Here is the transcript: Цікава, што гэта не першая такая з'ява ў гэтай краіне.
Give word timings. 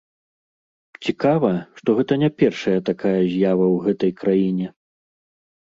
Цікава, 1.07 1.51
што 1.81 1.89
гэта 1.99 2.13
не 2.23 2.29
першая 2.45 2.75
такая 2.91 3.15
з'ява 3.31 3.65
ў 3.73 3.87
гэтай 3.87 4.11
краіне. 4.25 4.67